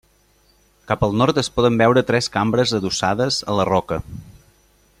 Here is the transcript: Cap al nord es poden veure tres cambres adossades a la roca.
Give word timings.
Cap 0.91 1.03
al 1.07 1.13
nord 1.21 1.41
es 1.41 1.49
poden 1.57 1.77
veure 1.81 2.03
tres 2.07 2.31
cambres 2.39 2.73
adossades 2.79 3.39
a 3.53 3.59
la 3.61 3.67
roca. 3.71 4.01